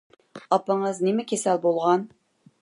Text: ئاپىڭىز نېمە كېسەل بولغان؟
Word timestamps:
ئاپىڭىز 0.55 1.01
نېمە 1.09 1.27
كېسەل 1.33 1.63
بولغان؟ 1.67 2.09